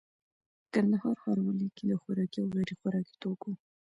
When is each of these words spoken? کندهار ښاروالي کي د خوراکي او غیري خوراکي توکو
کندهار 0.73 1.15
ښاروالي 1.23 1.67
کي 1.75 1.83
د 1.89 1.93
خوراکي 2.01 2.37
او 2.43 2.47
غیري 2.55 2.75
خوراکي 2.79 3.15
توکو 3.21 3.51